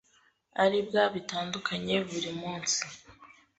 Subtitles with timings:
[0.63, 2.81] aribwa bitandukanye buri munsi